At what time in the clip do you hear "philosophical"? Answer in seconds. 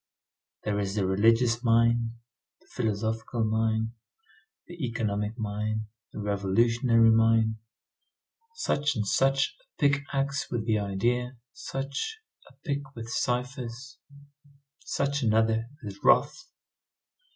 2.65-3.43